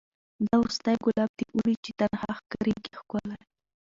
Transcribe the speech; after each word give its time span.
دا 0.45 0.53
وروستی 0.59 0.95
ګلاب 1.05 1.31
د 1.35 1.41
اوړي 1.55 1.75
چي 1.83 1.91
تنها 1.99 2.29
ښکاریږي 2.39 2.91
ښکلی 2.99 3.39